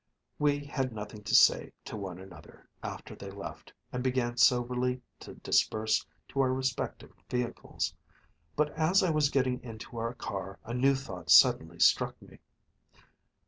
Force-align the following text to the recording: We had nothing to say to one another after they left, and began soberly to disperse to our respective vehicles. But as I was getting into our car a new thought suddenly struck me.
We 0.39 0.65
had 0.65 0.93
nothing 0.93 1.21
to 1.25 1.35
say 1.35 1.73
to 1.85 1.95
one 1.95 2.17
another 2.17 2.67
after 2.81 3.15
they 3.15 3.29
left, 3.29 3.71
and 3.93 4.03
began 4.03 4.35
soberly 4.35 5.03
to 5.19 5.35
disperse 5.35 6.03
to 6.29 6.39
our 6.41 6.51
respective 6.51 7.13
vehicles. 7.29 7.93
But 8.55 8.71
as 8.71 9.03
I 9.03 9.11
was 9.11 9.29
getting 9.29 9.61
into 9.63 9.97
our 9.97 10.15
car 10.15 10.57
a 10.65 10.73
new 10.73 10.95
thought 10.95 11.29
suddenly 11.29 11.77
struck 11.77 12.19
me. 12.19 12.39